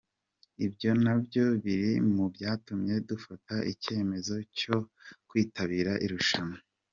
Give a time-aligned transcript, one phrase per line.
[0.65, 4.77] Ibyo nabyo biri mu byatumye dufata icyemezo cyo
[5.27, 6.57] kwitabira irushanwa.